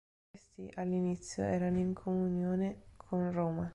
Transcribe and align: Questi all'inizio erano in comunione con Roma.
Questi 0.31 0.67
all'inizio 0.79 1.43
erano 1.43 1.77
in 1.77 1.93
comunione 1.93 2.85
con 2.97 3.31
Roma. 3.31 3.69